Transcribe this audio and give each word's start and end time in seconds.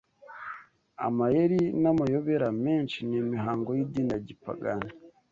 amayeri 1.07 1.59
n’amayobera 1.81 2.47
menshi 2.63 2.97
n’imihango 3.09 3.69
y’idini 3.77 4.11
ya 4.13 4.19
gipagani 4.27 4.89